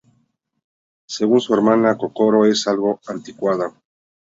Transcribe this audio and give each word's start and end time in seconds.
Según 1.05 1.41
su 1.41 1.53
hermana 1.53 1.95
Kokoro 1.95 2.47
es 2.47 2.67
algo 2.67 2.99
anticuada. 3.05 3.71